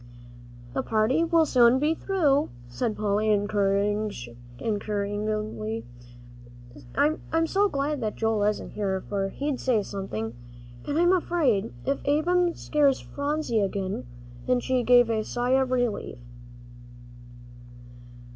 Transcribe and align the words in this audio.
"The 0.73 0.81
party 0.81 1.23
will 1.23 1.45
soon 1.45 1.77
be 1.77 1.93
through," 1.93 2.49
said 2.67 2.97
Polly, 2.97 3.29
encouragingly. 3.29 5.85
"I'm 6.95 7.45
so 7.45 7.69
glad 7.69 8.01
that 8.01 8.15
Joel 8.15 8.45
isn't 8.45 8.71
here, 8.71 9.01
for 9.07 9.29
he'd 9.29 9.59
say 9.59 9.83
something, 9.83 10.33
I'm 10.87 11.13
afraid, 11.13 11.71
if 11.85 11.99
Ab'm 12.07 12.55
scares 12.55 12.99
Phronsie 12.99 13.59
again," 13.59 14.07
and 14.47 14.63
she 14.63 14.81
gave 14.81 15.11
a 15.11 15.23
sigh 15.23 15.51
of 15.51 15.69
relief. 15.69 16.17